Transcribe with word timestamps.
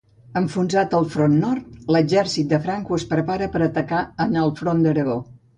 Enfonsat 0.39 0.95
el 0.99 1.05
front 1.15 1.35
nord, 1.41 1.67
l'exèrcit 1.95 2.49
de 2.55 2.61
Franco 2.65 2.99
es 2.99 3.07
prepara 3.15 3.51
per 3.57 3.63
atacar 3.69 4.03
en 4.27 4.43
el 4.47 4.55
front 4.63 4.87
d'Aragó. 4.89 5.25